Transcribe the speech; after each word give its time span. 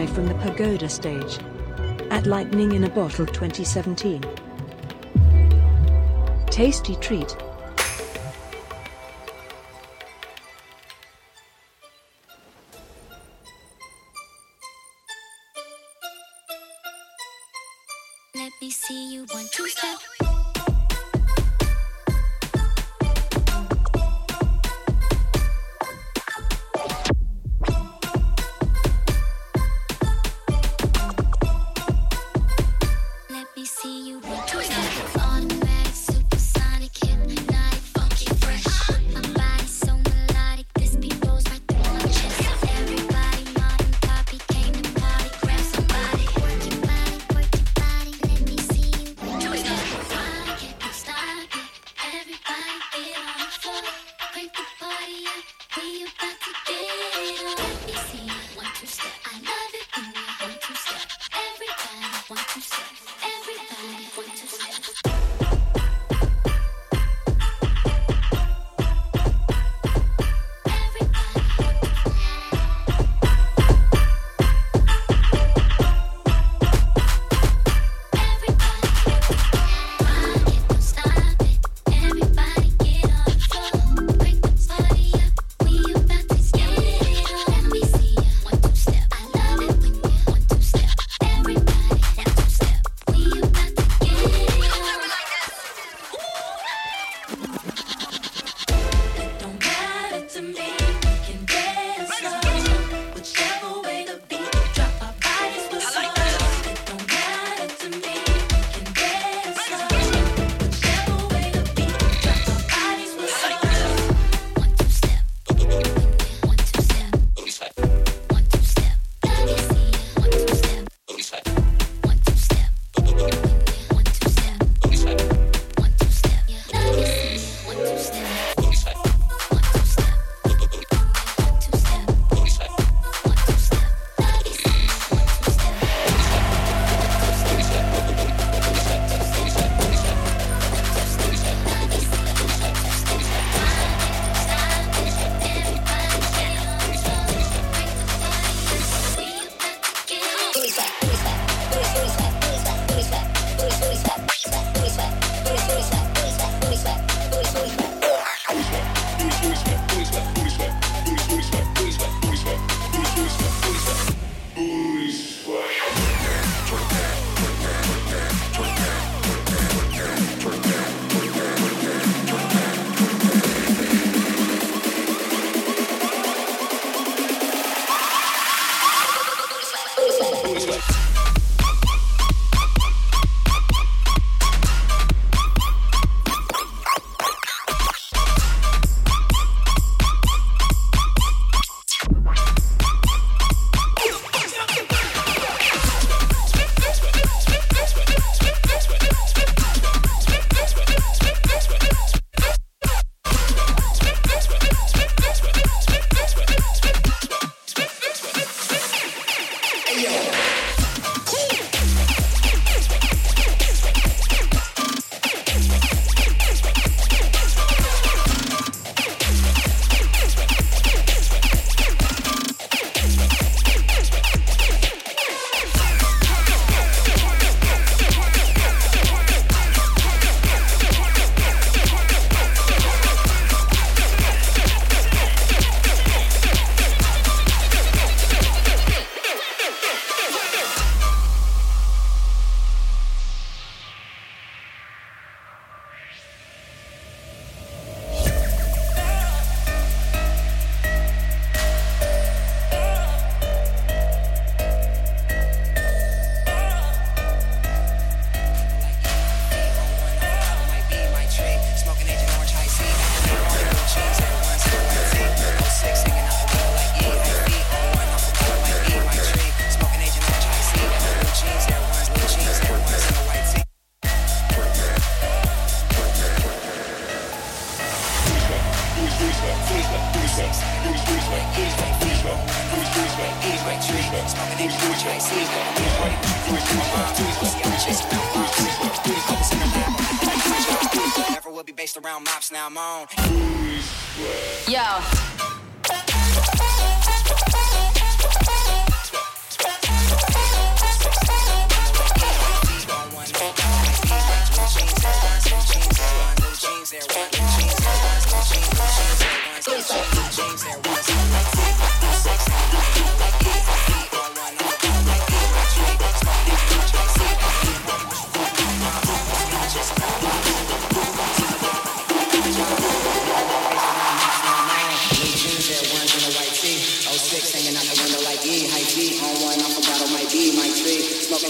live 0.00 0.14
from 0.14 0.26
the 0.26 0.34
Pagoda 0.36 0.88
stage. 0.88 1.38
At 2.10 2.24
Lightning 2.26 2.72
in 2.72 2.84
a 2.84 2.88
Bottle 2.88 3.26
2017. 3.26 4.22
TastyTreat, 6.46 7.49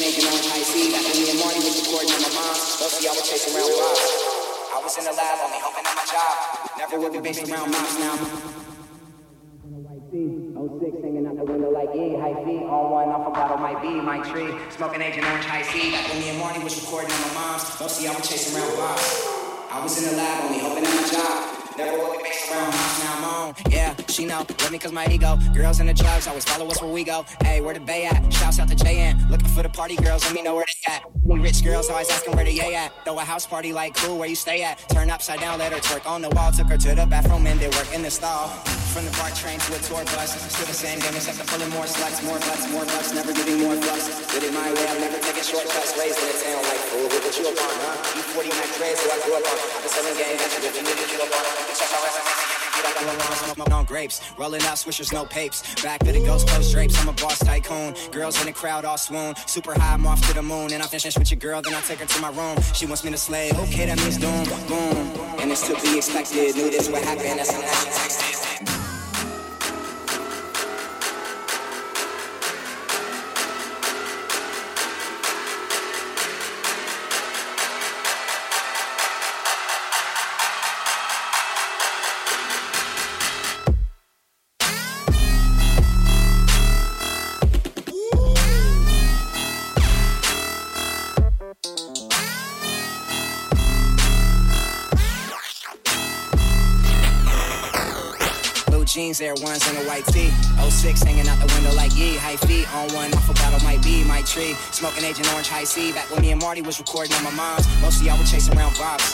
Agent 0.01 0.33
on 0.33 0.41
high 0.49 0.65
Back 0.65 1.05
when 1.13 1.17
me 1.21 1.29
and 1.29 1.39
Marty 1.45 1.61
was 1.61 1.77
recording 1.85 2.09
on 2.17 2.25
my 2.25 2.33
mom's, 2.33 2.81
Bussy, 2.81 3.05
I 3.05 3.13
was 3.13 3.21
chasing 3.21 3.53
around 3.53 3.69
rocks. 3.69 4.09
I 4.73 4.81
was 4.81 4.97
in 4.97 5.05
the 5.05 5.13
lab, 5.13 5.37
only 5.45 5.61
hoping 5.61 5.85
at 5.85 5.93
my 5.93 6.07
job. 6.09 6.35
Never 6.81 6.97
would 7.05 7.13
be 7.13 7.21
based 7.21 7.45
around 7.45 7.69
mops 7.69 8.01
now. 8.01 8.17
White 9.77 10.09
06 10.09 11.05
hanging 11.05 11.27
out 11.29 11.37
the 11.37 11.45
window 11.45 11.69
like 11.69 11.93
E, 11.93 12.17
high 12.17 12.33
feet 12.49 12.65
All 12.65 12.89
one, 12.97 13.13
I 13.13 13.21
forgot 13.29 13.53
on 13.53 13.61
my 13.61 13.77
B, 13.77 14.01
my 14.01 14.25
tree, 14.25 14.49
smoking 14.73 15.05
Agent 15.05 15.29
Orange 15.29 15.45
high 15.45 15.69
C. 15.69 15.93
Back 15.93 16.09
when 16.09 16.19
me 16.25 16.33
and 16.33 16.39
Marty 16.41 16.65
was 16.65 16.81
recording 16.81 17.13
on 17.13 17.21
my 17.21 17.33
mom's, 17.37 17.69
Mostly 17.77 18.09
I 18.09 18.17
was 18.17 18.25
chasing 18.25 18.57
around 18.57 18.73
rocks. 18.81 19.05
I 19.69 19.85
was 19.85 19.93
in 20.01 20.09
the 20.09 20.17
lab, 20.17 20.49
only 20.49 20.65
hoping 20.65 20.87
at 20.89 20.97
my 20.97 21.09
job. 21.13 21.50
Yeah, 23.69 23.95
she 24.09 24.27
know. 24.27 24.39
Love 24.39 24.73
me 24.73 24.79
cause 24.79 24.93
my 24.93 25.07
ego. 25.07 25.37
Girls 25.55 25.81
in 25.81 25.87
the 25.87 25.95
drugs 25.95 26.27
always 26.27 26.45
follow 26.45 26.67
us 26.67 26.81
where 26.83 26.91
we 26.91 27.05
go. 27.05 27.25
Hey, 27.43 27.61
where 27.61 27.75
the 27.75 27.81
bay 27.81 28.07
at? 28.07 28.33
Shouts 28.33 28.59
out 28.59 28.69
to 28.69 28.77
JN. 28.77 29.31
Looking 29.31 29.49
for 29.49 29.63
the 29.63 29.69
party 29.69 29.97
girls, 29.97 30.25
let 30.25 30.35
me 30.35 30.43
know 30.43 30.55
where 30.55 30.65
they 30.67 30.93
at. 30.93 31.05
Any 31.31 31.41
rich 31.41 31.63
girls 31.65 31.89
always 31.91 32.11
asking 32.11 32.37
where 32.37 32.45
the 32.45 32.53
yay 32.53 32.75
at. 32.75 32.93
Throw 33.05 33.19
a 33.19 33.25
house 33.25 33.47
party 33.47 33.73
like 33.73 33.95
cool, 33.95 34.19
where 34.19 34.29
you 34.29 34.35
stay 34.35 34.63
at? 34.63 34.79
Turn 34.91 35.11
upside 35.11 35.41
down, 35.41 35.59
let 35.59 35.73
her 35.73 35.79
twerk 35.79 36.07
on 36.09 36.23
the 36.23 36.31
wall. 36.31 36.53
Took 36.53 36.69
her 36.69 36.79
to 36.79 36.95
the 36.95 37.07
bathroom 37.07 37.47
and 37.47 37.59
did 37.61 37.75
work 37.75 37.93
in 37.95 38.03
the 38.03 38.11
stall. 38.11 38.49
From 38.91 39.05
the 39.05 39.15
bar 39.19 39.31
train 39.31 39.59
to 39.59 39.71
a 39.77 39.79
tour 39.87 40.05
bus. 40.17 40.35
Still 40.51 40.67
the 40.67 40.75
same 40.75 40.99
game 40.99 41.15
except 41.15 41.39
I'm 41.39 41.47
pulling 41.47 41.71
more 41.71 41.87
sluts, 41.87 42.25
more 42.27 42.39
butts, 42.39 42.67
more 42.73 42.85
butts. 42.85 43.15
Never 43.15 43.33
giving 43.33 43.61
more 43.63 43.75
fucks. 43.79 44.11
Did 44.35 44.45
it 44.45 44.53
my 44.53 44.67
way, 44.67 44.87
I'm 44.91 45.01
never 45.01 45.19
taking 45.23 45.47
shortcuts. 45.47 45.95
Raised 45.99 46.19
in 46.19 46.27
a 46.27 46.37
town 46.43 46.63
like 46.67 46.83
fool. 46.91 47.07
What 47.07 47.39
you 47.39 47.47
up 47.47 47.55
on, 47.55 47.75
huh? 47.87 48.19
You 48.19 48.23
40 48.35 48.49
Mac 48.51 48.71
I 48.83 49.17
grew 49.23 49.35
up 49.39 49.47
on. 49.47 49.59
I've 49.59 49.83
been 49.83 49.91
selling 49.95 50.17
gang, 50.19 50.35
got 50.37 50.51
you 50.51 51.15
you 51.15 51.23
up 51.23 51.31
on. 51.31 51.70
On 53.71 53.85
grapes. 53.85 54.21
Rolling 54.37 54.63
out 54.63 54.77
swishers, 54.77 55.13
no 55.13 55.25
papes. 55.25 55.63
Back 55.83 56.01
to 56.01 56.13
the 56.13 56.21
ghost 56.21 56.49
coast 56.49 56.73
drapes. 56.73 56.99
I'm 57.01 57.09
a 57.09 57.13
boss 57.13 57.39
tycoon. 57.39 57.95
Girls 58.11 58.41
in 58.41 58.47
the 58.47 58.53
crowd 58.53 58.85
all 58.85 58.99
swoon. 58.99 59.35
Super 59.47 59.79
high, 59.79 59.95
I'm 59.95 60.07
off 60.07 60.21
to 60.29 60.35
the 60.35 60.43
moon. 60.43 60.73
And 60.73 60.83
I 60.83 60.87
finish 60.87 61.17
with 61.17 61.31
your 61.31 61.39
girl, 61.39 61.63
then 61.63 61.75
I 61.75 61.81
take 61.83 61.99
her 61.99 62.07
to 62.07 62.21
my 62.21 62.31
room. 62.31 62.59
She 62.75 62.87
wants 62.87 63.05
me 63.05 63.11
to 63.11 63.19
slay. 63.19 63.51
Okay, 63.53 63.87
that 63.87 63.99
means 63.99 64.19
doom, 64.19 64.45
boom. 64.69 65.41
And 65.41 65.51
it's 65.53 65.67
to 65.69 65.75
be 65.81 65.99
expected. 65.99 66.57
Knew 66.57 66.71
this 66.71 66.89
would 66.89 67.03
happen. 67.03 67.37
That's 67.37 67.53
she 67.53 67.63
texted. 67.63 68.80
Air 99.23 99.35
Ones, 99.43 99.67
and 99.69 99.77
a 99.79 99.85
white 99.85 100.07
tee. 100.07 100.31
06 100.59 101.03
hanging 101.03 101.29
out 101.29 101.39
the 101.39 101.53
window 101.55 101.75
like 101.77 101.95
ye. 101.97 102.17
High 102.17 102.37
feet 102.37 102.65
on 102.75 102.89
one, 102.95 103.13
off 103.15 103.29
a 103.29 103.35
bottle 103.35 103.61
might 103.61 103.83
be 103.83 104.05
my 104.05 104.23
tree. 104.23 104.55
Smoking 104.73 105.05
Agent 105.05 105.29
Orange 105.33 105.49
High 105.49 105.65
C. 105.65 105.93
Back 105.93 106.11
when 106.11 106.23
me 106.23 106.33
and 106.33 106.41
Marty 106.41 106.63
was 106.63 106.79
recording 106.79 107.13
on 107.15 107.25
my 107.25 107.35
mom's. 107.35 107.67
Mostly 107.83 108.09
I 108.09 108.17
was 108.19 108.31
chasing 108.31 108.57
around 108.57 108.73
bops. 108.81 109.05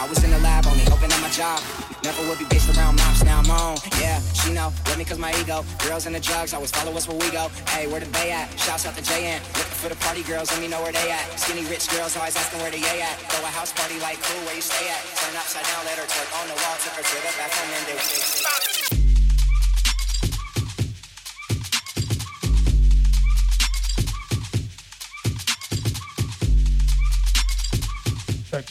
I 0.00 0.08
was 0.08 0.22
in 0.24 0.30
the 0.30 0.38
lab 0.40 0.66
only 0.66 0.84
hoping 0.84 1.12
at 1.12 1.20
my 1.20 1.28
job. 1.30 1.60
Never 2.04 2.20
would 2.28 2.38
be 2.38 2.44
based 2.52 2.68
around 2.76 2.96
mops, 2.96 3.24
now 3.24 3.40
I'm 3.40 3.50
on. 3.50 3.76
Yeah, 4.00 4.20
she 4.36 4.52
know, 4.52 4.72
love 4.88 4.98
me 4.98 5.04
cause 5.04 5.18
my 5.18 5.32
ego. 5.40 5.64
Girls 5.80 6.06
in 6.06 6.12
the 6.12 6.20
drugs 6.20 6.52
always 6.52 6.70
follow 6.70 6.92
us 6.92 7.08
where 7.08 7.16
we 7.16 7.30
go. 7.30 7.48
Hey, 7.68 7.86
where 7.86 8.00
the 8.00 8.10
bay 8.12 8.32
at? 8.32 8.48
Shouts 8.60 8.84
out 8.84 8.94
to 8.96 9.02
JN. 9.02 9.40
Looking 9.56 9.78
for 9.80 9.88
the 9.88 9.96
party 10.04 10.22
girls, 10.22 10.52
let 10.52 10.60
me 10.60 10.68
know 10.68 10.82
where 10.82 10.92
they 10.92 11.10
at. 11.10 11.24
Skinny 11.40 11.64
rich 11.68 11.88
girls 11.88 12.16
always 12.16 12.36
asking 12.36 12.60
where 12.60 12.70
they 12.70 12.80
at. 12.80 13.16
Throw 13.32 13.40
a 13.40 13.48
house 13.48 13.72
party 13.72 13.98
like 14.00 14.20
cool, 14.20 14.44
where 14.44 14.54
you 14.54 14.62
stay 14.62 14.88
at? 14.88 15.00
Turn 15.16 15.36
upside 15.36 15.64
down, 15.64 15.84
let 15.84 15.96
her 15.96 16.04
twerk 16.04 16.28
on 16.40 16.48
the 16.48 16.56
wall. 16.60 16.76
Took 16.84 16.92
her 16.92 17.04
to 17.04 17.16
the 17.24 17.32
bathroom 17.40 17.72
and 17.72 17.86
did 17.88 18.73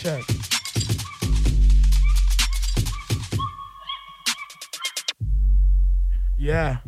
Check. 0.03 0.21
Yeah. 6.37 6.79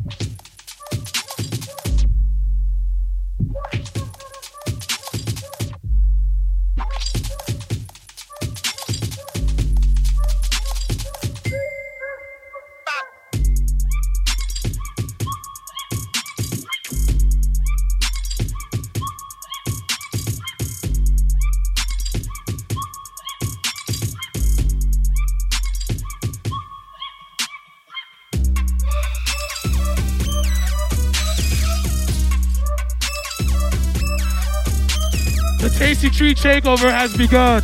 Takeover 36.36 36.90
has 36.90 37.16
begun. 37.16 37.62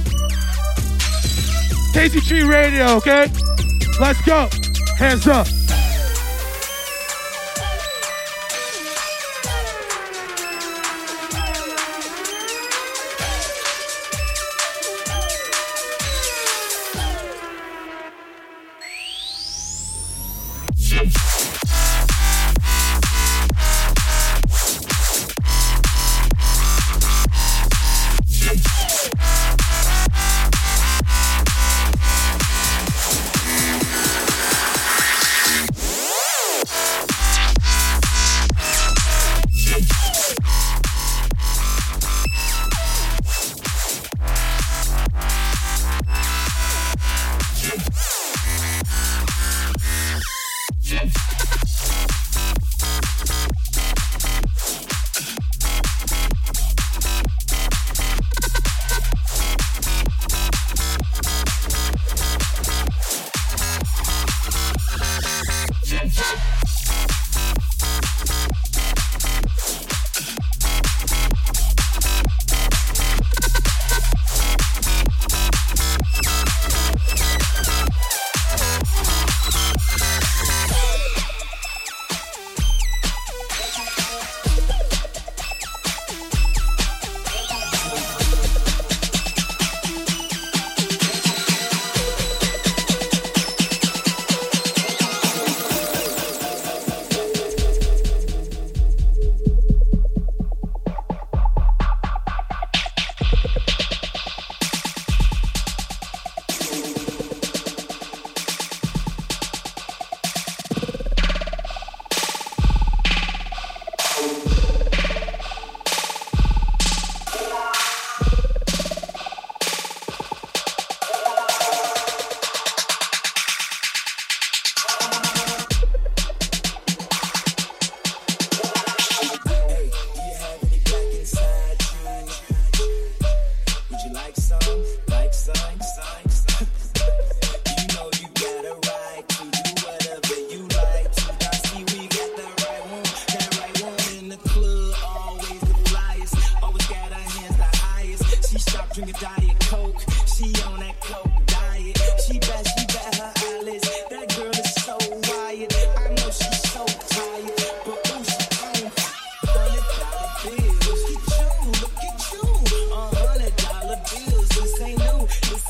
TastyTreat 1.95 2.49
Radio, 2.49 2.97
okay? 2.97 3.31
Let's 4.01 4.21
go. 4.23 4.49
Hands 4.99 5.27
up. 5.29 5.62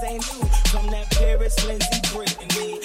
St. 0.02 0.34
Louis. 0.34 0.50
From 0.72 0.88
that 0.88 1.08
Paris, 1.12 1.64
Lindsay, 1.64 2.00
Brittany. 2.12 2.81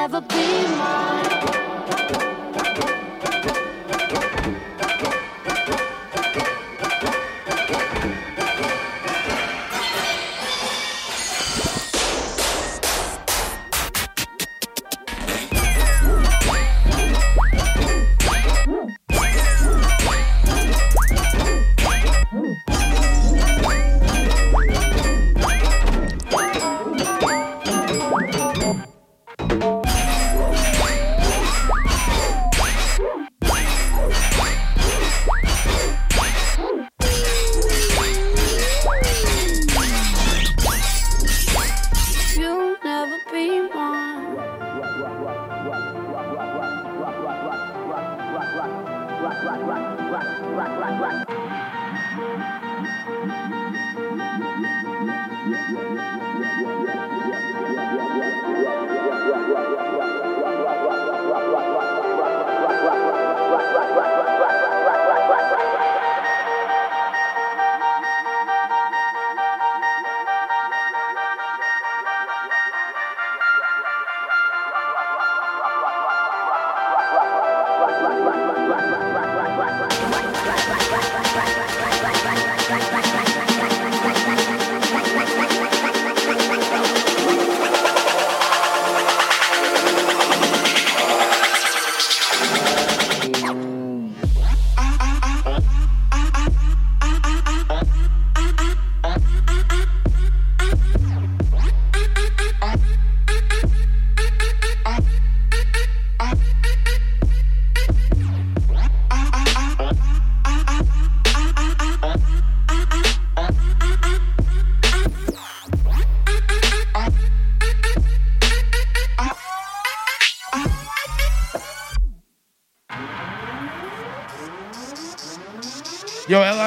never 0.00 0.22
be 0.22 0.66
mine. 0.78 1.39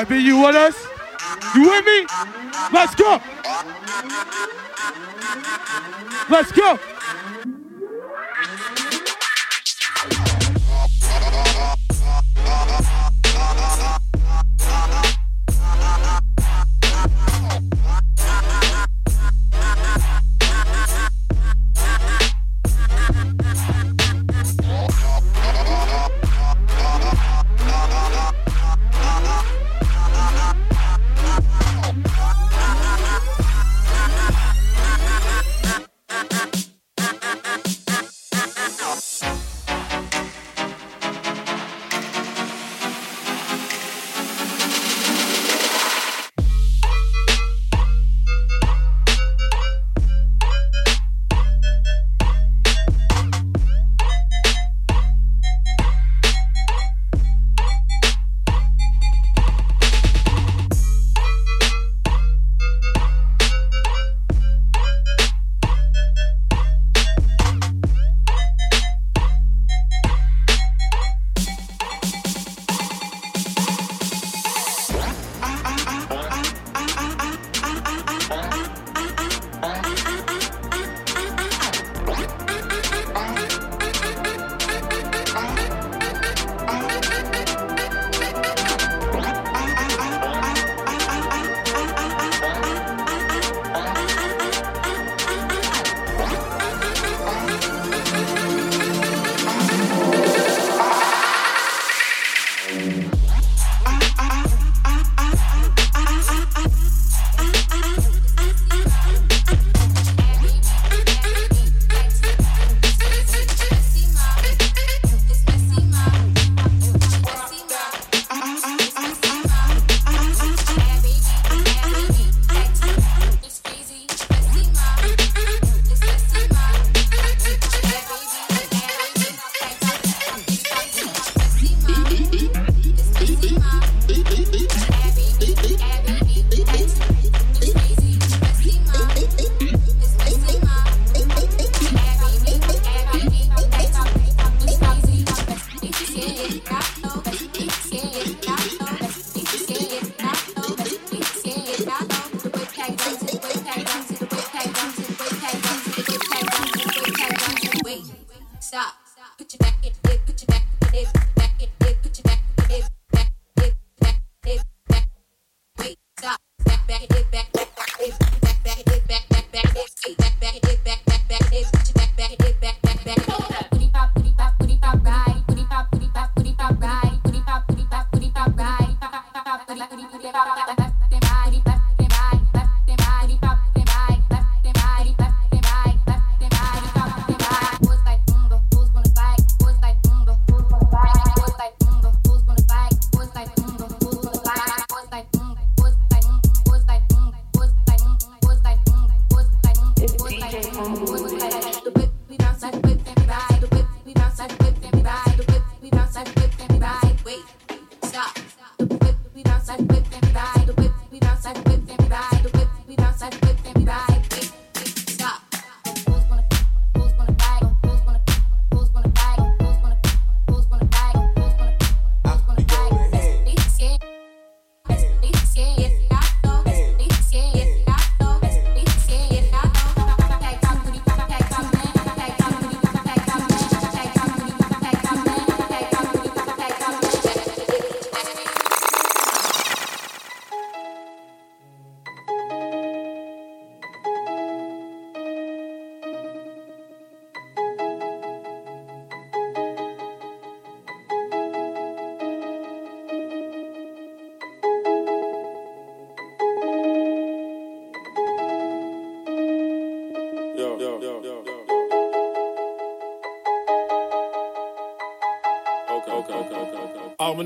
I 0.04 0.10
mean, 0.10 0.26
you 0.26 0.38
with 0.42 0.54
us? 0.54 0.76
You 1.56 1.70
with 1.70 1.86
me? 1.86 2.06
Let's 2.74 2.94
go. 2.94 3.22
Let's 6.30 6.52
go. 6.52 6.93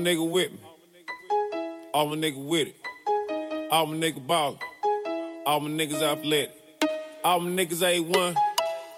Nigga 0.08 0.26
with 0.26 0.52
me. 0.52 0.58
All 1.92 2.06
my 2.06 2.16
nigga 2.16 2.42
with 2.42 2.68
it. 2.68 2.76
All 3.70 3.84
my 3.86 3.96
nigga 3.96 4.26
ballin'. 4.26 4.58
All 5.44 5.60
my 5.60 5.68
niggas 5.68 6.00
athletic. 6.00 6.50
All 7.22 7.40
my 7.40 7.50
niggas 7.50 7.82
A1. 7.82 8.34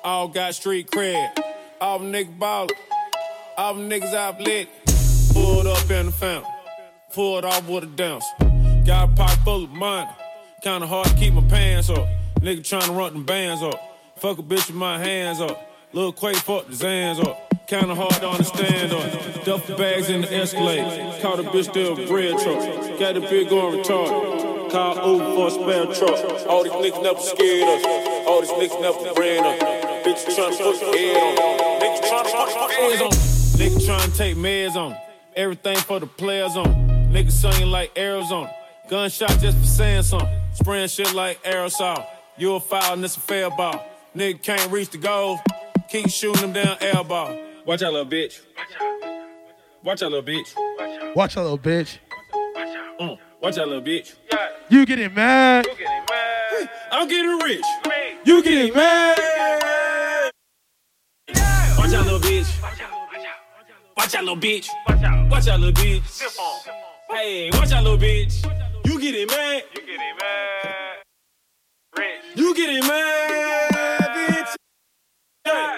All 0.04 0.28
got 0.28 0.54
street 0.54 0.88
cred. 0.88 1.36
All 1.80 1.98
my 1.98 2.06
niggas 2.06 2.38
ballin'. 2.38 2.76
All 3.58 3.74
my 3.74 3.82
niggas 3.82 4.14
athletic. 4.14 4.68
Pulled 5.32 5.66
up 5.66 5.90
in 5.90 6.06
the 6.06 6.12
fountain. 6.12 6.52
Pulled 7.12 7.44
off 7.44 7.68
with 7.68 7.84
a 7.84 7.86
dance. 7.86 8.24
Got 8.86 9.08
a 9.08 9.12
pocket 9.12 9.40
full 9.44 9.64
of 9.64 9.70
money. 9.70 10.10
Kinda 10.62 10.86
hard 10.86 11.08
to 11.08 11.14
keep 11.16 11.34
my 11.34 11.42
pants 11.42 11.90
up. 11.90 12.06
Nigga 12.40 12.60
tryna 12.60 12.96
run 12.96 13.14
them 13.14 13.24
bands 13.24 13.62
up. 13.64 13.80
Fuck 14.18 14.38
a 14.38 14.42
bitch 14.42 14.68
with 14.68 14.76
my 14.76 14.96
hands 14.98 15.40
up. 15.40 15.58
Lil 15.92 16.12
Quake 16.12 16.36
fuck 16.36 16.68
the 16.68 16.72
Zans 16.72 17.18
up. 17.26 17.49
Kinda 17.70 17.94
hard 17.94 18.14
to 18.14 18.28
understand 18.28 18.92
up. 18.92 19.44
Duffel 19.44 19.76
bags 19.76 20.10
in 20.10 20.22
the 20.22 20.34
Escalade. 20.34 21.22
Caught 21.22 21.38
a 21.38 21.44
bitch 21.44 21.72
with 21.72 22.08
bread 22.08 22.36
truck. 22.40 22.98
Got 22.98 23.16
a 23.16 23.20
big 23.20 23.46
on 23.52 23.74
retard. 23.74 24.72
Call 24.72 24.96
Uber 24.96 25.34
for 25.36 25.46
a 25.46 25.50
spare 25.52 25.86
truck. 25.94 26.48
All 26.48 26.64
these 26.64 26.72
niggas 26.72 27.00
never 27.00 27.20
scared 27.20 27.68
us. 27.68 28.26
All 28.26 28.40
these 28.40 28.50
niggas 28.50 28.80
never 28.82 29.20
ran 29.20 29.44
us. 29.44 29.62
Bitch 30.04 30.26
tryna 30.34 30.58
put 30.58 30.98
head 30.98 31.16
on. 31.16 31.80
Niggas 31.80 32.00
tryna 32.10 32.58
put 32.58 32.72
head 32.72 33.02
on. 33.02 33.12
Nigga 33.60 33.78
tryna 33.86 34.16
take 34.16 34.36
meds 34.36 34.74
on. 34.74 34.96
Everything 35.36 35.76
for 35.76 36.00
the 36.00 36.08
players 36.08 36.56
on. 36.56 36.74
Niggas 37.12 37.30
singing 37.30 37.70
like 37.70 37.96
Arizona. 37.96 38.52
Gunshot 38.88 39.38
just 39.38 39.56
for 39.56 39.66
saying 39.66 40.02
something. 40.02 40.28
Spraying 40.54 40.88
shit 40.88 41.14
like 41.14 41.40
aerosol. 41.44 42.04
You 42.36 42.54
a 42.54 42.58
foul 42.58 42.94
and 42.94 43.04
it's 43.04 43.16
a 43.16 43.20
fair 43.20 43.48
ball. 43.48 43.80
Nigga 44.16 44.42
can't 44.42 44.72
reach 44.72 44.90
the 44.90 44.98
goal. 44.98 45.38
Keep 45.88 46.08
shooting 46.08 46.52
them 46.52 46.52
down 46.52 46.76
air 46.80 47.04
ball. 47.04 47.49
Watch 47.66 47.82
out, 47.82 47.92
little 47.92 48.06
bitch. 48.06 48.40
Watch 49.84 50.02
out, 50.02 50.10
little 50.10 50.22
bitch. 50.22 51.14
Watch 51.14 51.36
out, 51.36 51.42
little 51.42 51.58
bitch. 51.58 51.98
Mm. 52.98 53.18
Watch 53.42 53.58
out, 53.58 53.68
little 53.68 53.82
bitch. 53.82 54.14
You 54.70 54.86
getting 54.86 55.12
mad? 55.14 55.66
I'm 56.90 57.06
getting 57.06 57.38
rich. 57.38 57.64
You 58.24 58.42
getting 58.42 58.74
mad? 58.74 59.18
Watch 61.76 61.92
out, 61.92 62.04
little 62.06 62.18
bitch. 62.18 62.62
Watch 63.96 64.14
out, 64.14 64.24
little 64.24 64.36
bitch. 64.36 64.68
Watch 65.30 65.48
out, 65.48 65.60
little 65.60 65.82
bitch. 65.82 66.22
Hey, 67.10 67.50
watch 67.52 67.72
out, 67.72 67.84
little 67.84 67.98
bitch. 67.98 68.42
You 68.86 69.00
getting 69.00 69.26
mad? 69.26 69.62
You 69.74 69.82
getting 69.82 70.16
mad? 70.20 70.96
Rich. 71.98 72.22
You 72.36 72.54
getting 72.54 72.86
mad, 72.86 74.00
bitch? 74.16 74.56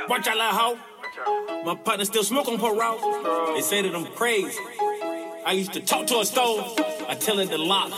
Watch 0.08 0.28
out, 0.28 0.36
little 0.36 0.52
hoe. 0.52 0.78
My 1.64 1.76
partner 1.76 2.04
still 2.04 2.24
smoke 2.24 2.48
on 2.48 2.58
parole. 2.58 3.54
They 3.54 3.60
say 3.60 3.82
that 3.82 3.94
I'm 3.94 4.06
crazy. 4.06 4.58
I 5.46 5.52
used 5.52 5.72
to 5.74 5.80
talk 5.80 6.08
to 6.08 6.18
a 6.18 6.24
stove. 6.24 6.74
I 7.08 7.14
tell 7.14 7.38
it 7.38 7.50
to 7.50 7.56
lock. 7.56 7.92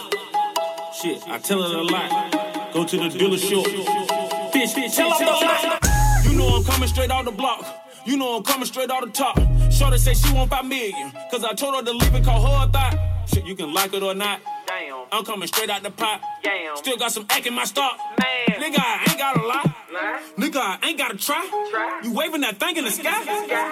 Shit, 1.00 1.27
I 1.29 1.38
tell 1.38 1.62
it 1.62 1.74
a 1.74 1.83
lot. 1.83 2.72
Go 2.74 2.85
to 2.85 2.96
the 2.96 3.09
dealership. 3.09 3.64
Bitch, 4.53 4.74
bitch, 4.74 4.94
tell 4.94 5.09
them 5.11 5.18
the 5.18 5.33
lot. 5.33 6.24
You 6.24 6.37
know 6.37 6.57
I'm 6.57 6.64
coming 6.64 6.88
straight 6.88 7.11
out 7.11 7.24
the 7.24 7.33
block. 7.33 7.64
You 8.05 8.18
know 8.18 8.37
I'm 8.37 8.42
coming 8.42 8.66
straight 8.66 8.90
out 8.90 9.03
the 9.03 9.11
top. 9.11 9.38
Shorty 9.72 9.96
say 9.96 10.12
she 10.12 10.35
want 10.35 10.50
five 10.50 10.66
million. 10.66 11.11
Cause 11.31 11.42
I 11.42 11.55
told 11.55 11.74
her 11.74 11.83
to 11.83 11.92
leave 11.92 12.14
and 12.14 12.24
call 12.24 12.42
her 12.42 12.68
a 12.68 12.70
thought. 12.70 12.98
Shit, 13.27 13.46
you 13.46 13.57
can 13.57 13.72
like 13.72 13.94
it 13.94 14.03
or 14.03 14.14
not. 14.14 14.40
Damn. 14.66 15.07
I'm 15.11 15.24
coming 15.24 15.48
straight 15.48 15.70
out 15.70 15.83
the 15.83 15.90
pot. 15.90 16.20
Damn. 16.42 16.77
Still 16.77 16.98
got 16.98 17.12
some 17.12 17.24
act 17.31 17.46
in 17.46 17.55
my 17.55 17.64
stock. 17.64 17.98
Man. 18.20 18.61
Nigga, 18.61 18.79
I 18.79 19.07
ain't 19.09 19.18
got 19.18 19.37
a 19.38 19.46
lie. 19.46 19.74
Nigga, 19.94 20.59
I 20.59 20.88
ain't 20.88 20.98
gotta 20.98 21.16
try. 21.16 21.46
Try. 21.70 22.00
You 22.02 22.12
waving 22.12 22.40
that 22.40 22.59
thing 22.59 22.76
in 22.76 22.85
the 22.85 22.90
sky. 22.90 23.14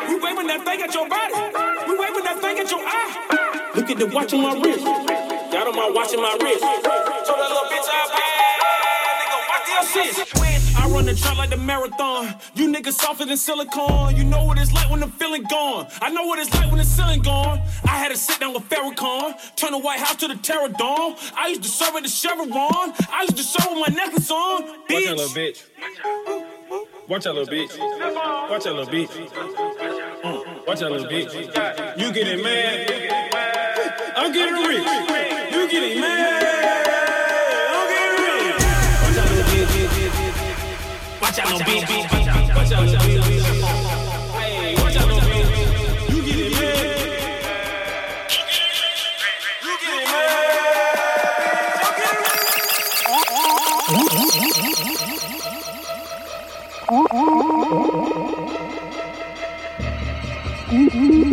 You 0.09 0.23
waving 0.23 0.47
that 0.47 0.65
thing 0.65 0.81
at 0.81 0.95
your 0.95 1.09
body. 1.09 1.35
You 1.35 1.99
waving 1.99 2.25
that 2.25 2.39
thing 2.41 2.59
at 2.61 2.71
your 2.71 2.81
eye. 2.81 3.73
Look 3.75 3.91
at 3.91 3.99
the 3.99 4.07
watch 4.07 4.33
on 4.33 4.43
my 4.43 4.55
wrist. 4.63 4.85
Got 4.85 5.67
on 5.67 5.75
my 5.75 5.91
watch 5.91 6.15
on 6.15 6.23
my 6.23 6.37
wrist. 6.41 6.63
Told 6.63 7.39
that 7.39 7.51
little 7.51 7.67
bitch 7.67 7.89
I 7.91 8.07
bad. 8.15 8.63
Nigga, 9.19 9.39
watch 9.51 9.67
the 9.67 10.11
assist. 10.15 10.52
Run 10.93 11.07
the 11.07 11.15
track 11.15 11.39
like 11.39 11.49
the 11.49 11.57
marathon. 11.57 12.35
You 12.55 12.71
niggas 12.71 12.93
softer 12.93 13.25
than 13.25 13.39
silicone. 13.39 14.15
You 14.15 14.25
know 14.25 14.45
what 14.45 14.59
it's 14.59 14.73
like 14.73 14.91
when 14.91 15.01
the 15.01 15.07
feeling 15.07 15.45
gone. 15.45 15.87
I 16.03 16.11
know 16.11 16.27
what 16.27 16.39
it's 16.39 16.53
like 16.55 16.69
when 16.69 16.79
the 16.79 16.85
ceiling 16.85 17.23
gone. 17.23 17.63
I 17.85 17.97
had 17.97 18.11
to 18.11 18.17
sit 18.17 18.41
down 18.41 18.53
with 18.53 18.69
Farrakhan. 18.69 19.57
Turn 19.57 19.73
the 19.73 19.79
White 19.79 20.01
House 20.01 20.17
to 20.17 20.29
the 20.29 20.37
Terror 20.37 20.69
Dome. 20.69 21.17
I 21.35 21.49
used 21.49 21.63
to 21.63 21.69
serve 21.69 21.97
at 21.97 22.03
the 22.03 22.11
Chevron. 22.11 22.47
I 22.51 23.23
used 23.23 23.39
to 23.39 23.43
serve 23.43 23.69
with 23.71 23.89
my 23.89 23.95
necklace 23.95 24.31
on. 24.31 24.87
Bitch. 24.87 25.09
Watch 25.09 25.09
out, 25.09 25.17
little 25.17 25.35
bitch. 25.35 25.71
Watch 27.09 27.27
out, 27.27 27.35
little 27.35 27.47
bitch. 27.47 28.51
Watch 28.51 28.67
out, 28.67 28.77
little 28.77 28.93
bitch. 28.93 29.09
Mm. 30.23 30.67
Watch 30.67 30.83
out, 30.83 30.93
little 30.93 31.09
bitch. 31.09 31.99
You 31.99 32.13
getting 32.13 32.43
mad? 32.43 32.91
I'm 34.15 34.33
getting 34.33 34.55
rich. 34.55 34.87
You 35.53 35.69
getting 35.71 36.01
mad? 36.01 36.22
Watch 41.33 41.41
out, 41.41 41.49
little 41.49 41.67
bitch. 41.67 41.89
Watch 42.55 42.73
out, 42.73 42.85
little 42.85 43.25
bitch. 43.25 43.45
Hey, 44.33 44.75
watch 44.77 44.97
out, 44.97 45.07
little 45.09 45.23
bitch. 45.23 45.49
You? 46.13 46.19
I'm 46.19 46.25
getting 46.27 46.53
rich. 60.53 61.33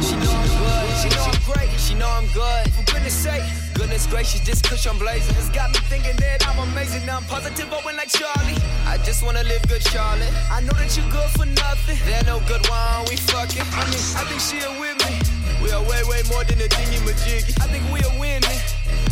She 0.00 0.14
know 0.14 0.30
I'm 0.30 0.46
good, 0.46 0.86
she 0.96 1.08
know 1.08 1.24
I'm 1.24 1.40
great, 1.52 1.72
she 1.80 1.94
know 1.94 2.08
I'm 2.08 2.26
good. 2.28 2.64
For 2.72 2.82
goodness 2.92 3.14
sake, 3.14 3.42
goodness 3.90 4.06
gracious, 4.06 4.40
this 4.46 4.62
kush 4.62 4.86
I'm 4.86 4.98
blazing. 4.98 5.34
It's 5.34 5.50
got 5.50 5.74
me 5.74 5.80
thinking 5.90 6.14
that 6.22 6.46
I'm 6.46 6.62
amazing. 6.70 7.04
Now 7.06 7.16
I'm 7.16 7.24
positive, 7.24 7.66
open 7.74 7.96
like 7.96 8.06
Charlie. 8.06 8.54
I 8.86 9.02
just 9.02 9.26
wanna 9.26 9.42
live 9.42 9.66
good, 9.66 9.82
Charlotte. 9.82 10.30
I 10.46 10.60
know 10.62 10.70
that 10.78 10.94
you 10.94 11.02
good 11.10 11.30
for 11.34 11.46
nothing. 11.58 11.98
There 12.06 12.22
no 12.22 12.38
good 12.46 12.62
wine, 12.70 13.10
we 13.10 13.16
fucking. 13.18 13.66
I 13.66 13.82
mean, 13.90 14.04
I 14.14 14.22
think 14.30 14.38
she'll 14.38 14.78
with 14.78 14.94
me. 15.02 15.18
We 15.58 15.74
are 15.74 15.82
way, 15.82 16.06
way 16.06 16.22
more 16.30 16.46
than 16.46 16.62
a 16.62 16.70
dingy 16.70 17.02
majiggy. 17.02 17.50
I 17.58 17.66
think 17.66 17.82
we 17.90 17.98
are 18.06 18.14
winning. 18.14 18.62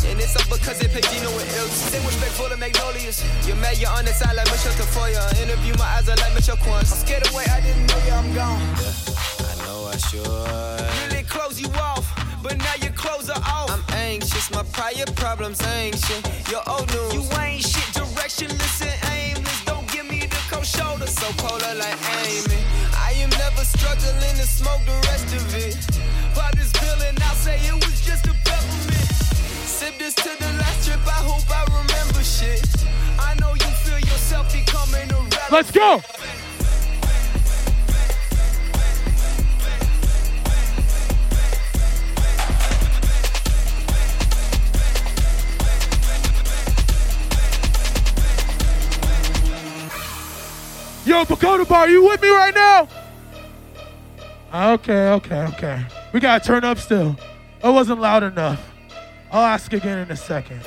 And 0.07 0.15
it's 0.15 0.39
all 0.39 0.47
because 0.47 0.79
it 0.79 0.95
Pegino 0.95 1.27
with 1.35 1.51
ills. 1.59 1.75
Same 1.91 1.99
respectful 2.07 2.47
to 2.47 2.55
Magnolias. 2.55 3.19
You're 3.43 3.59
mad, 3.59 3.75
you're 3.83 3.91
on 3.91 4.07
the 4.07 4.15
side 4.15 4.31
like 4.31 4.47
Michele 4.47 4.79
Tafoya. 4.79 5.27
Interview 5.43 5.75
my 5.75 5.99
eyes 5.99 6.07
are 6.07 6.15
like 6.23 6.33
Michelle 6.33 6.55
Kwan's. 6.55 6.87
I'm 6.87 7.03
scared 7.03 7.27
away, 7.27 7.43
I 7.51 7.59
didn't 7.59 7.83
know 7.83 7.99
you, 8.07 8.15
I'm 8.15 8.31
gone. 8.31 8.63
Yeah, 8.79 8.95
I 9.43 9.55
know 9.67 9.91
I 9.91 9.97
should. 10.07 11.11
Really 11.11 11.27
close 11.27 11.59
you 11.59 11.67
off, 11.75 12.07
but 12.41 12.55
now 12.57 12.75
your 12.79 12.88
clothes 13.19 13.29
are 13.29 13.43
off. 13.43 13.69
I'm 13.69 13.95
anxious, 13.95 14.51
my 14.51 14.63
prior 14.71 15.05
problems 15.15 15.61
ancient. 15.65 16.27
Your 16.49 16.61
old 16.67 16.87
news. 16.93 17.13
You 17.13 17.39
ain't 17.39 17.63
shit, 17.63 17.89
directionless 17.93 18.81
and 18.81 18.99
aimless. 19.13 19.65
Don't 19.65 19.87
give 19.91 20.09
me 20.09 20.21
the 20.21 20.41
cold 20.49 20.65
shoulder, 20.65 21.07
so 21.07 21.27
polar 21.37 21.75
like 21.75 21.97
Amy. 22.25 22.61
I 22.95 23.13
am 23.17 23.29
never 23.31 23.63
struggling 23.63 24.35
to 24.37 24.47
smoke 24.47 24.81
the 24.85 24.97
rest 25.07 25.33
of 25.35 25.55
it. 25.55 25.77
Pop 26.35 26.55
this 26.55 26.71
pill 26.73 26.99
and 27.07 27.19
I'll 27.23 27.35
say 27.35 27.57
it 27.57 27.73
was 27.73 28.01
just 28.05 28.25
a 28.27 28.33
peppermint. 28.45 29.11
Sip 29.65 29.97
this 29.97 30.15
to 30.15 30.31
the 30.39 30.51
last 30.59 30.87
trip, 30.87 30.99
I 31.05 31.21
hope 31.29 31.49
I 31.49 31.63
remember 31.65 32.23
shit. 32.23 32.65
I 33.19 33.35
know 33.35 33.53
you 33.53 33.71
feel 33.83 33.99
yourself 33.99 34.51
becoming 34.53 35.09
irrelevant. 35.09 35.51
Let's 35.51 35.71
go. 35.71 36.01
Yo, 51.09 51.25
Pagoda 51.25 51.65
Bar, 51.65 51.89
you 51.89 52.03
with 52.03 52.21
me 52.21 52.29
right 52.29 52.53
now? 52.53 52.87
Okay, 54.53 55.09
okay, 55.09 55.39
okay. 55.47 55.83
We 56.13 56.19
gotta 56.19 56.45
turn 56.45 56.63
up 56.63 56.77
still. 56.77 57.15
It 57.63 57.67
wasn't 57.67 57.99
loud 57.99 58.21
enough. 58.21 58.71
I'll 59.31 59.43
ask 59.43 59.73
again 59.73 59.97
in 59.97 60.11
a 60.11 60.15
second. 60.15 60.61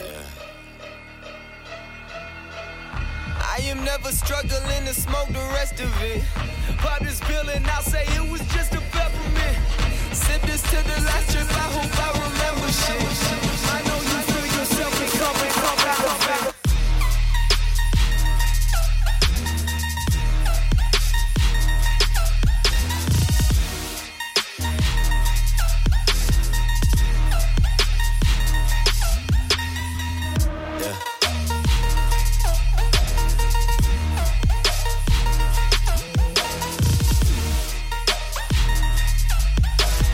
I 2.93 3.61
am 3.67 3.85
never 3.85 4.11
struggling 4.11 4.85
to 4.87 4.95
smoke 4.95 5.29
the 5.29 5.49
rest 5.55 5.75
of 5.75 6.03
it. 6.03 6.25
Pop 6.79 6.99
this 7.03 7.21
pill 7.21 7.49
and 7.49 7.65
I'll 7.69 7.83
say 7.83 8.03
it 8.09 8.29
was 8.29 8.41
just 8.53 8.75
a 8.75 8.81
peppermint. 8.91 9.59
Sip 10.13 10.43
this 10.43 10.63
to 10.63 10.77
the 10.77 11.05
last 11.05 11.31
trip, 11.31 11.47
I 11.53 11.71
hope 11.71 12.01
I 12.01 12.11
remember 12.19 12.73
shit. 12.73 13.42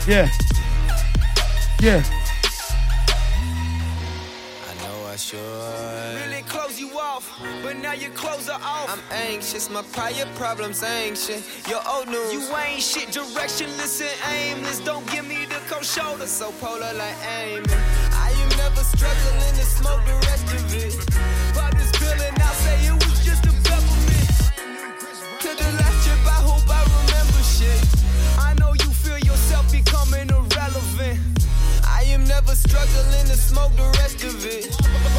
Yeah. 0.09 0.27
Yeah. 1.83 2.03
I 4.67 4.73
know 4.81 5.05
I. 5.05 6.25
Really 6.25 6.43
close 6.45 6.81
you 6.81 6.99
off, 6.99 7.39
but 7.63 7.77
now 7.77 7.93
your 7.93 8.13
clothes 8.13 8.49
are 8.49 8.59
off. 8.63 8.89
I'm 8.89 9.03
anxious, 9.13 9.69
my 9.69 9.83
prior 9.93 10.25
problems 10.35 10.83
anxious. 10.83 11.69
Your 11.69 11.83
old 11.87 12.09
news. 12.09 12.33
You 12.33 12.41
ain't 12.57 12.83
shit, 12.83 13.09
directionless 13.09 14.01
and 14.01 14.33
aimless. 14.33 14.81
Don't 14.81 15.07
give 15.11 15.29
me 15.29 15.45
the 15.45 15.61
cold 15.69 15.85
shoulder, 15.85 16.27
so 16.27 16.53
polar 16.53 16.95
like 16.95 17.17
aiming. 17.29 17.69
I 17.69 18.33
am 18.35 18.49
never 18.57 18.83
struggling, 18.85 19.55
smoke. 19.57 20.09
struggling 32.67 33.27
to 33.27 33.37
smoke 33.37 33.75
the 33.77 33.89
rest 34.01 34.23
of 34.25 34.45
it. 34.45 34.71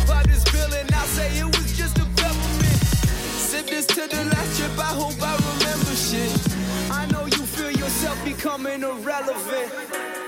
Pop 0.08 0.24
this 0.28 0.44
pill 0.46 0.74
and 0.74 0.92
I 0.92 1.06
say 1.06 1.40
it 1.40 1.46
was 1.46 1.78
just 1.78 1.98
a 1.98 2.06
peppermint. 2.20 2.82
Sip 3.50 3.68
this 3.68 3.86
to 3.88 4.08
the 4.08 4.24
last 4.26 4.58
trip, 4.58 4.78
I 4.78 4.92
hope 5.02 5.22
I 5.22 5.34
remember 5.50 5.96
shit. 5.96 6.34
I 6.92 7.06
know 7.12 7.26
you 7.26 7.44
feel 7.56 7.72
yourself 7.72 8.18
becoming 8.26 8.84
irrelevant. 8.84 10.19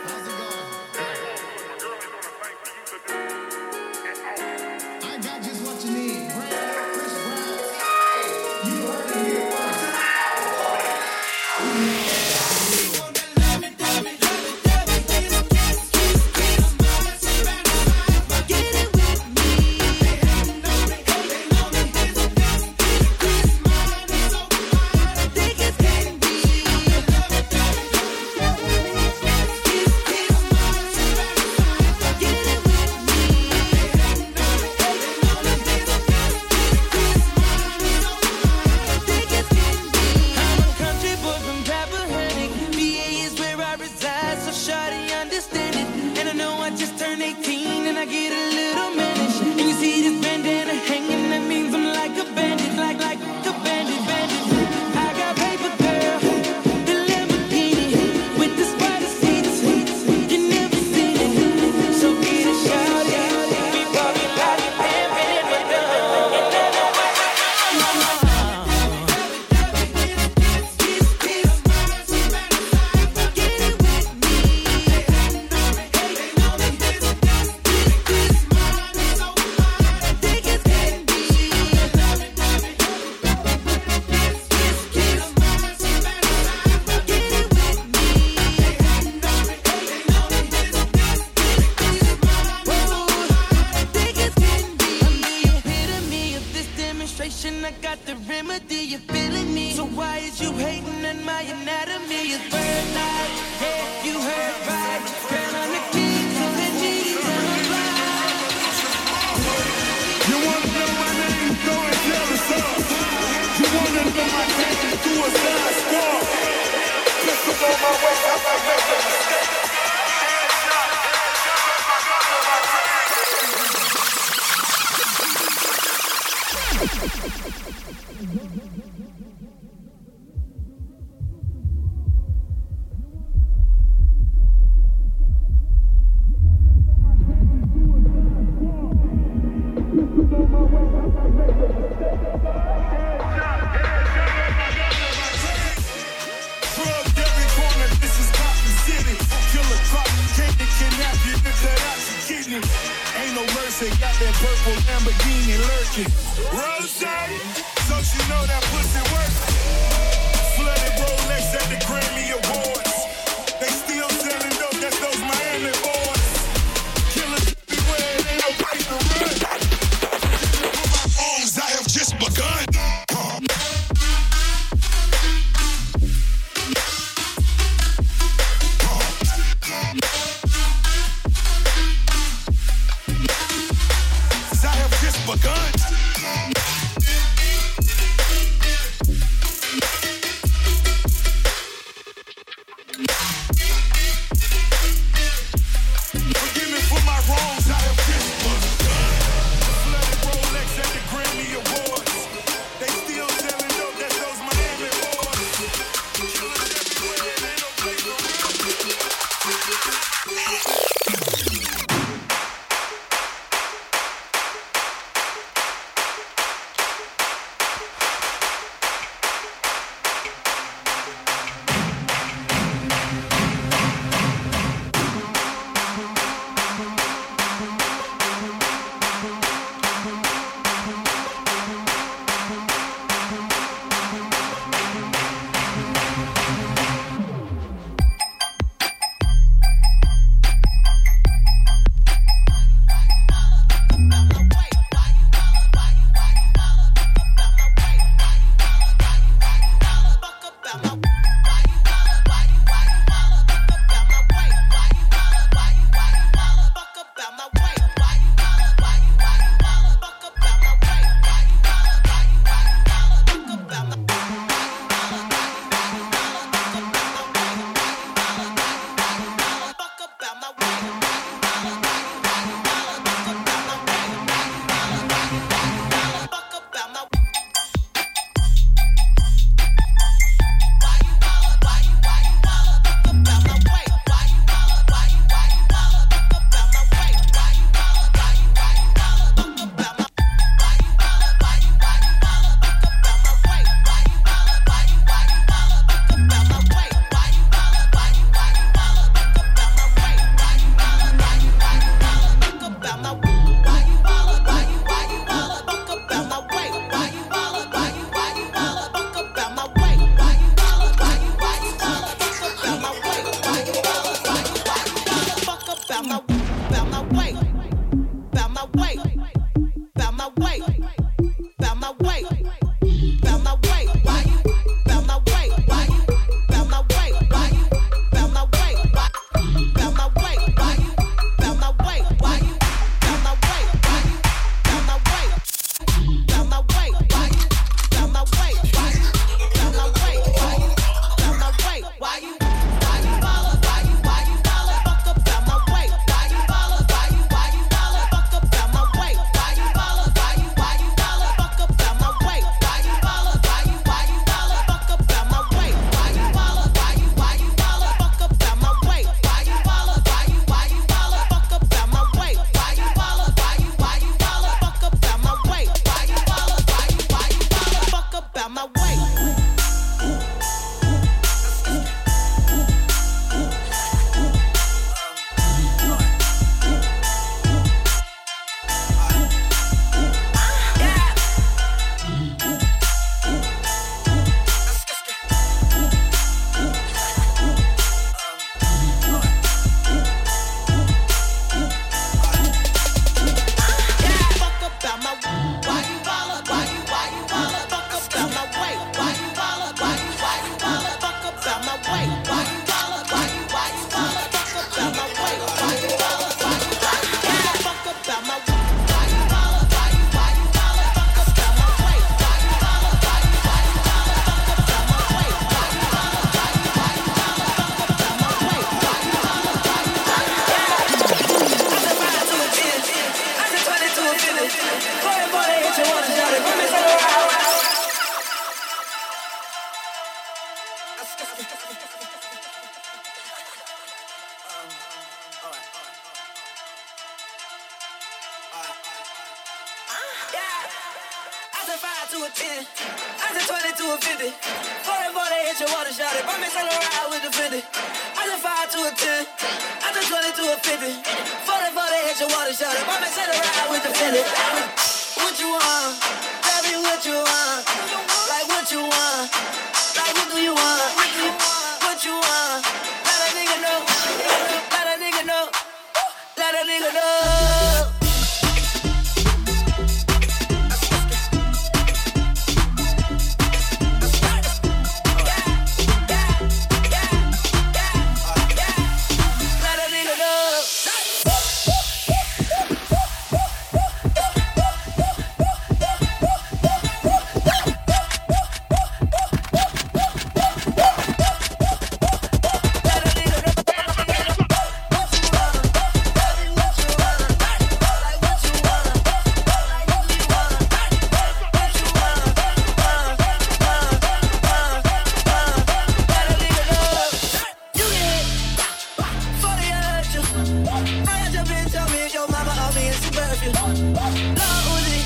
Love 513.54 514.66
Uzi, 514.72 515.02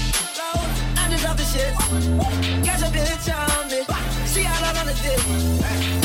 I'm 0.97 1.11
just 1.11 1.25
off 1.25 1.37
shit. 1.45 1.73
Catch 2.63 2.83
up 2.83 2.95
in 2.95 3.05
on 3.33 3.67
me, 3.69 3.81
bitch. 3.83 4.33
She 4.33 4.45
out 4.45 4.77
on 4.77 4.85
the 4.85 4.93
dick. 4.93 6.04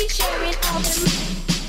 be 0.00 0.08
sharing 0.08 0.54
all 0.72 0.80
the 0.80 1.59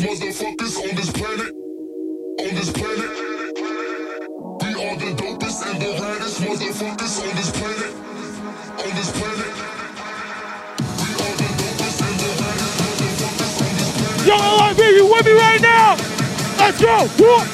realest 0.00 0.42
motherfuckers 0.42 0.76
on 0.78 0.94
this 0.96 1.10
planet. 1.12 1.54
On 2.40 2.54
this 2.54 2.70
planet. 2.72 3.10
We 4.62 4.70
are 4.84 4.96
the 4.96 5.10
dopest 5.16 5.66
and 5.66 5.80
the 5.80 5.90
raddest 5.98 6.40
motherfuckers 6.40 7.14
on 7.22 7.36
this 7.36 7.50
planet. 7.58 7.94
On 8.78 8.90
this 8.94 9.10
planet. 9.18 9.52
We 10.98 11.08
are 11.24 11.34
the 11.36 11.48
dopest 11.58 11.98
and 12.06 12.16
the 12.20 12.30
motherfuckers 12.42 13.18
on 13.26 13.34
this 13.38 13.52
planet. 13.58 14.26
Yo, 14.26 14.38
you 14.96 15.06
with 15.06 15.26
me 15.26 15.32
right 15.32 15.60
now? 15.60 15.96
Let's 16.58 16.80
go. 16.80 17.06
One, 17.18 17.48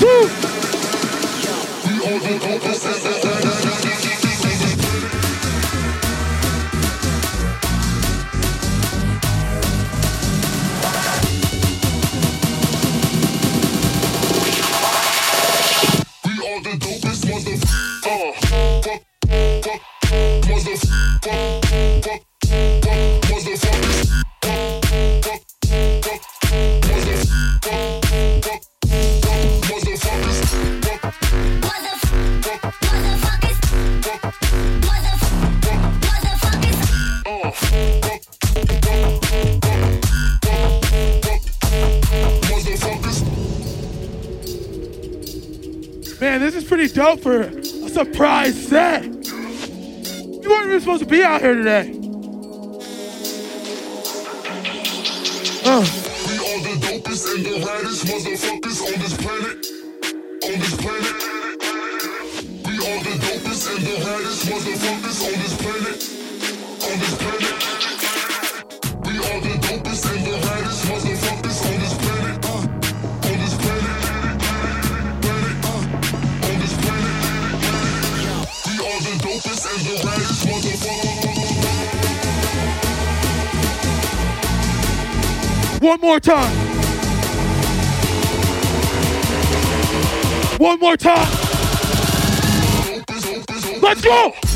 two. 0.00 0.22
We 1.86 1.94
are 2.06 2.18
the 2.18 2.34
dopest 2.42 2.84
and 2.86 3.00
the 3.02 3.21
We 51.32 51.38
oh. 55.64 55.80
are 55.80 56.60
the 56.60 56.76
dopest 56.86 57.34
and 57.34 57.46
the 57.46 57.52
raddest 57.64 58.04
motherfuckers. 58.04 58.51
more 86.12 86.20
time. 86.20 86.52
One 90.58 90.78
more 90.78 90.96
time. 90.98 91.26
Let's 93.80 94.02
go! 94.02 94.51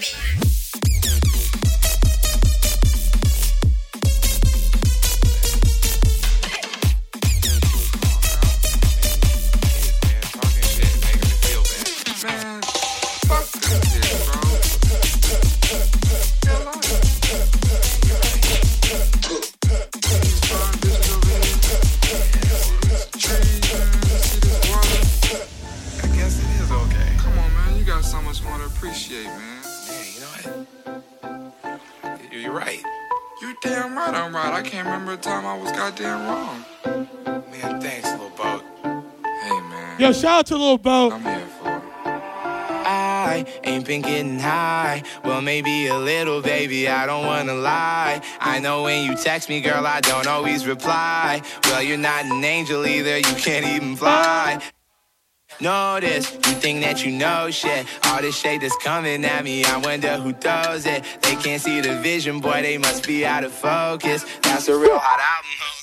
Man, 0.00 0.29
Yo, 40.10 40.14
shout 40.14 40.38
out 40.40 40.46
to 40.46 40.56
Lil 40.56 40.76
Bo. 40.78 41.12
I 42.82 43.46
ain't 43.62 43.86
been 43.86 44.02
getting 44.02 44.40
high. 44.40 45.04
Well, 45.24 45.40
maybe 45.40 45.86
a 45.86 45.96
little, 45.96 46.42
baby. 46.42 46.88
I 46.88 47.06
don't 47.06 47.24
wanna 47.24 47.54
lie. 47.54 48.20
I 48.40 48.58
know 48.58 48.82
when 48.82 49.04
you 49.04 49.14
text 49.14 49.48
me, 49.48 49.60
girl, 49.60 49.86
I 49.86 50.00
don't 50.00 50.26
always 50.26 50.66
reply. 50.66 51.42
Well, 51.66 51.80
you're 51.84 51.96
not 51.96 52.24
an 52.24 52.42
angel 52.42 52.84
either. 52.88 53.18
You 53.18 53.34
can't 53.36 53.64
even 53.64 53.94
fly. 53.94 54.60
Notice, 55.60 56.32
you 56.32 56.54
think 56.54 56.82
that 56.82 57.04
you 57.04 57.12
know 57.12 57.48
shit. 57.52 57.86
All 58.06 58.20
this 58.20 58.36
shade 58.36 58.62
that's 58.62 58.76
coming 58.78 59.24
at 59.24 59.44
me, 59.44 59.64
I 59.64 59.76
wonder 59.76 60.16
who 60.16 60.32
throws 60.32 60.86
it. 60.86 61.04
They 61.22 61.36
can't 61.36 61.62
see 61.62 61.80
the 61.80 61.94
vision, 62.00 62.40
boy, 62.40 62.62
they 62.62 62.78
must 62.78 63.06
be 63.06 63.24
out 63.24 63.44
of 63.44 63.52
focus. 63.52 64.26
That's 64.42 64.66
a 64.66 64.76
real 64.76 64.98
hot 64.98 65.20
album. 65.20 65.79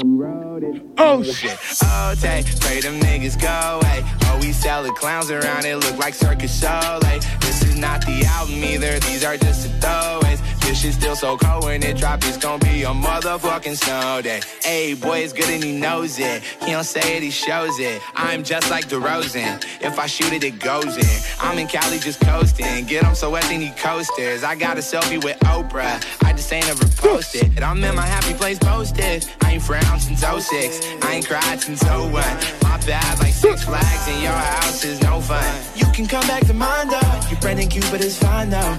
Oh 0.00 1.22
shit. 1.22 1.58
Oh, 1.82 2.14
pray 2.60 2.80
them 2.80 3.00
niggas 3.00 3.40
go 3.40 3.78
away. 3.78 4.04
Oh, 4.24 4.38
we 4.40 4.52
sell 4.52 4.82
the 4.82 4.92
clowns 4.92 5.30
around 5.30 5.64
it, 5.64 5.76
look 5.76 5.98
like 5.98 6.14
Cirque 6.14 6.38
du 6.38 6.48
Soleil. 6.48 7.20
This 7.40 7.62
is 7.62 7.76
not 7.76 8.02
the 8.02 8.24
album 8.26 8.62
either, 8.62 8.98
these 9.00 9.24
are 9.24 9.36
just 9.36 9.64
the 9.64 9.68
throwaways. 9.80 10.40
This 10.68 10.82
shit 10.82 10.92
still 10.92 11.16
so 11.16 11.38
cold 11.38 11.64
when 11.64 11.82
it 11.82 11.96
drop, 11.96 12.22
it's 12.24 12.36
gonna 12.36 12.62
be 12.62 12.82
a 12.82 12.88
motherfucking 12.88 13.74
snow 13.78 14.20
day. 14.20 14.42
Hey, 14.62 14.92
boy, 14.92 15.20
it's 15.20 15.32
good 15.32 15.48
and 15.48 15.64
he 15.64 15.72
knows 15.72 16.18
it. 16.18 16.42
He 16.62 16.72
don't 16.72 16.84
say 16.84 17.16
it, 17.16 17.22
he 17.22 17.30
shows 17.30 17.78
it. 17.78 18.02
I'm 18.14 18.44
just 18.44 18.70
like 18.70 18.86
DeRozan. 18.86 19.64
If 19.80 19.98
I 19.98 20.04
shoot 20.04 20.30
it, 20.34 20.44
it 20.44 20.58
goes 20.58 20.98
in. 20.98 21.22
I'm 21.40 21.58
in 21.58 21.68
Cali 21.68 21.98
just 21.98 22.20
coasting. 22.20 22.84
Get 22.84 23.02
him 23.02 23.14
so 23.14 23.30
wet, 23.30 23.44
they 23.44 23.56
need 23.56 23.78
coasters. 23.78 24.44
I 24.44 24.56
got 24.56 24.76
a 24.76 24.80
selfie 24.80 25.24
with 25.24 25.38
Oprah. 25.40 26.04
I 26.22 26.34
just 26.34 26.52
ain't 26.52 26.68
ever 26.68 26.84
posted. 26.96 27.46
And 27.56 27.60
I'm 27.60 27.82
in 27.82 27.94
my 27.96 28.04
happy 28.04 28.34
place 28.34 28.58
posted. 28.58 29.26
I 29.40 29.54
ain't 29.54 29.62
frowned 29.62 30.02
since 30.02 30.20
06. 30.20 30.86
I 31.00 31.14
ain't 31.14 31.26
cried 31.26 31.62
since 31.62 31.82
01. 31.82 32.12
My 32.12 32.76
bad, 32.86 33.18
like 33.20 33.32
six 33.32 33.64
flags 33.64 34.06
in 34.06 34.20
your 34.20 34.32
house 34.32 34.84
is 34.84 35.00
no 35.00 35.22
fun. 35.22 35.42
You 35.76 35.86
can 35.94 36.06
come 36.06 36.26
back 36.26 36.46
to 36.46 36.52
mine 36.52 36.88
though. 36.88 37.20
Your 37.30 37.40
friend 37.40 37.58
in 37.58 37.68
Cupid 37.70 38.04
is 38.04 38.18
fine 38.18 38.50
though. 38.50 38.78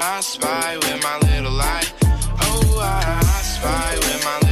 I 0.00 0.20
spy, 0.20 0.76
with 0.76 1.02
my 1.02 1.18
little 1.18 1.60
eye. 1.60 1.84
Oh, 2.40 2.78
I, 2.80 3.18
I 3.20 3.42
spy 3.42 3.94
with 3.96 4.24
my 4.24 4.47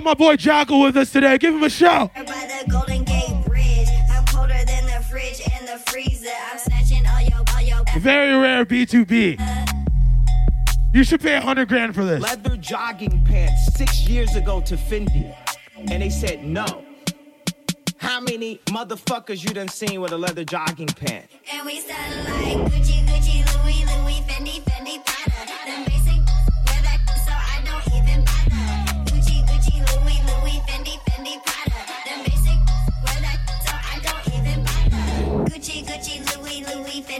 got 0.00 0.18
my 0.18 0.24
boy 0.24 0.36
Jocko 0.36 0.82
with 0.82 0.96
us 0.96 1.12
today. 1.12 1.36
Give 1.38 1.54
him 1.54 1.62
a 1.62 1.70
shout. 1.70 2.14
by 2.14 2.22
the 2.22 2.70
Golden 2.70 3.04
Gate 3.04 3.44
Bridge. 3.46 3.88
I'm 4.10 4.24
colder 4.26 4.64
than 4.66 4.86
the 4.86 5.04
fridge 5.10 5.40
and 5.54 5.68
the 5.68 5.78
freezer. 5.90 6.30
I'm 6.50 6.58
snatching 6.58 7.06
all 7.06 7.20
your, 7.20 7.44
all 7.54 7.60
your. 7.60 8.00
Very 8.00 8.34
rare 8.36 8.64
B2B. 8.64 9.38
You 10.92 11.04
should 11.04 11.20
pay 11.20 11.34
a 11.34 11.40
hundred 11.40 11.68
grand 11.68 11.94
for 11.94 12.04
this. 12.04 12.22
Leather 12.22 12.56
jogging 12.56 13.24
pants 13.24 13.76
six 13.76 14.08
years 14.08 14.34
ago 14.34 14.60
to 14.62 14.76
Fendi, 14.76 15.34
and 15.76 16.02
they 16.02 16.10
said 16.10 16.44
no. 16.44 16.84
How 17.98 18.20
many 18.20 18.56
motherfuckers 18.68 19.46
you 19.46 19.52
done 19.52 19.68
seen 19.68 20.00
with 20.00 20.12
a 20.12 20.18
leather 20.18 20.44
jogging 20.44 20.88
pant? 20.88 21.26
And 21.52 21.66
we 21.66 21.80
sound 21.80 22.24
like 22.24 22.72
Gucci, 22.72 23.06
Gucci, 23.06 23.62
Louis, 23.62 23.84
Louis, 23.84 24.20
Fendi, 24.26 24.62
Fendi, 24.62 25.04
Prada. 25.04 25.29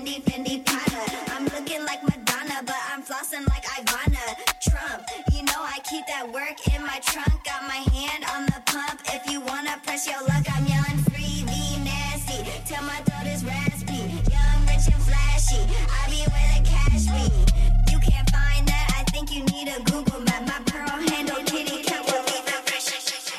Fendi, 0.00 0.22
Fendi, 0.22 0.64
Prada. 0.64 1.02
I'm 1.34 1.44
looking 1.44 1.84
like 1.84 2.02
Madonna, 2.02 2.62
but 2.64 2.80
I'm 2.90 3.02
flossing 3.02 3.46
like 3.48 3.64
Ivana 3.64 4.34
Trump. 4.58 5.04
You 5.30 5.42
know 5.42 5.60
I 5.60 5.78
keep 5.84 6.06
that 6.06 6.24
work 6.32 6.56
in 6.74 6.80
my 6.86 7.00
trunk. 7.00 7.44
Got 7.44 7.64
my 7.64 7.84
hand 7.92 8.24
on 8.32 8.46
the 8.46 8.62
pump. 8.64 9.02
If 9.12 9.30
you 9.30 9.42
wanna 9.42 9.78
press 9.84 10.06
your 10.06 10.22
luck, 10.22 10.46
I'm 10.56 10.64
yelling 10.64 11.04
free, 11.04 11.44
V-Nasty. 11.44 12.48
Tell 12.64 12.82
my 12.84 12.98
daughters 13.04 13.44
raspy, 13.44 14.08
young, 14.32 14.60
rich, 14.64 14.88
and 14.88 15.02
flashy. 15.04 15.68
I 15.68 16.08
be 16.08 16.24
where 16.32 16.48
the 16.56 16.64
cash 16.64 17.04
be. 17.04 17.92
You 17.92 17.98
can't 18.00 18.30
find 18.30 18.66
that. 18.68 18.86
I 18.96 19.04
think 19.12 19.30
you 19.30 19.44
need 19.52 19.68
a 19.68 19.82
Google 19.84 20.20
map. 20.20 20.46
My 20.46 20.60
pearl 20.64 20.88
handle 21.12 21.44
kitty 21.44 21.82
cat 21.82 22.06
will 22.06 22.24
leave 22.24 22.48
a 22.48 22.58
fresh 22.64 22.88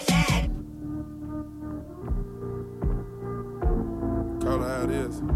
bag. 0.05 0.51
Call 4.41 4.62
it 4.62 4.68
how 4.70 4.84
it 4.84 4.91
is. 4.91 5.30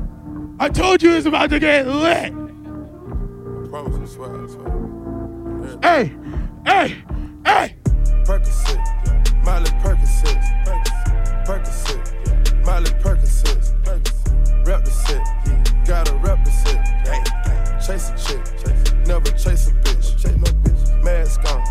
I 0.58 0.70
told 0.70 1.03
you 1.03 1.14
it's 1.14 1.26
about 1.26 1.49
to 1.49 1.60
get 1.60 1.86
lit. 1.86 2.32
I 2.32 3.68
promise 3.70 3.97
you, 3.99 4.08
swear, 4.08 4.43
I 4.43 4.47
swear. 4.47 5.80
Hey, 5.82 6.14
hey, 6.66 7.03
hey. 7.45 7.76
Percocet, 8.24 9.43
molly 9.43 9.70
Percocet, 9.82 10.39
Percocet, 11.45 12.66
molly 12.66 12.89
Percocet, 13.01 14.66
rep 14.66 14.84
the 14.86 14.91
set, 14.91 15.22
gotta 15.86 16.16
rep 16.16 16.43
the 16.45 16.51
set, 16.51 16.82
chase 17.86 18.10
a 18.10 18.18
chick, 18.18 18.41
never 19.06 19.32
chase 19.32 19.68
a 19.68 19.72
bitch, 19.72 20.18
chase 20.18 20.36
no 20.38 20.51
bitch, 20.64 21.03
mask 21.03 21.43
on, 21.45 21.62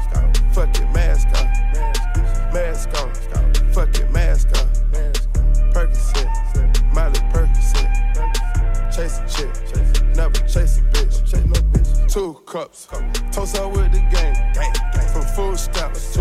two 12.15 12.41
cups, 12.47 12.87
toast 13.33 13.57
up 13.57 13.73
with 13.73 13.91
the 13.91 13.99
game, 14.15 14.37
from 15.13 15.23
food 15.35 15.59
stamps 15.59 16.14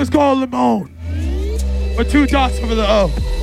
song 0.00 0.02
is 0.02 0.10
called 0.10 0.38
Limon. 0.38 0.90
With 1.96 2.10
two 2.10 2.26
dots 2.26 2.58
over 2.60 2.74
the 2.74 2.86
O. 2.88 3.39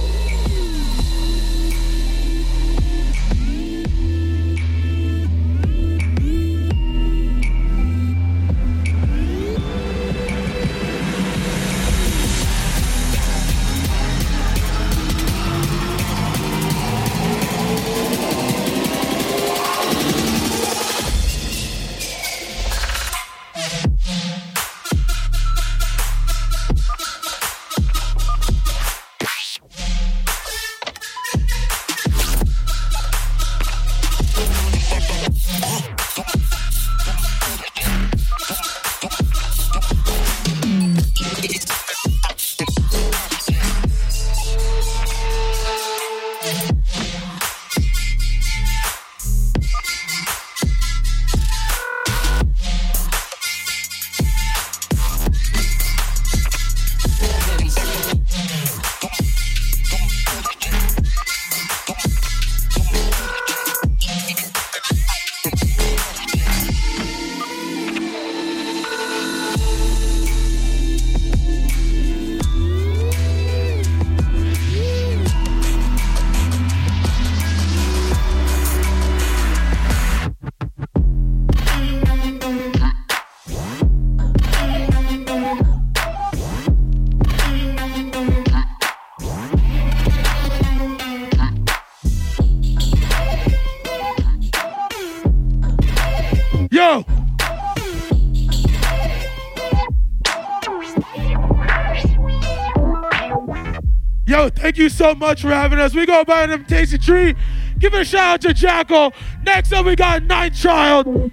thank 104.68 104.78
you 104.78 104.90
so 104.90 105.16
much 105.16 105.44
for 105.44 105.48
having 105.48 105.80
us. 105.80 105.96
We 105.96 106.06
go 106.06 106.26
by 106.26 106.44
an 106.44 106.50
TastyTreat. 106.66 107.38
Give 107.80 107.94
a 107.94 108.04
shout 108.04 108.34
out 108.34 108.42
to 108.42 108.54
Jackal. 108.54 109.14
Next 109.46 109.72
up, 109.72 109.86
we 109.86 109.96
got 109.96 110.24
Night 110.24 110.54
Child. 110.56 111.32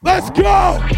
Let's 0.00 0.30
go! 0.30 0.93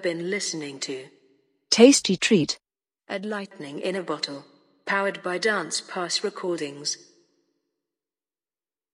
Have 0.00 0.16
been 0.16 0.30
listening 0.30 0.80
to. 0.80 1.08
TastyTreat. 1.70 2.56
At 3.06 3.26
Lightning 3.26 3.80
in 3.80 3.94
a 3.96 4.02
Bottle, 4.02 4.46
powered 4.86 5.22
by 5.22 5.36
Dance 5.36 5.82
Pass 5.82 6.24
Recordings. 6.24 6.96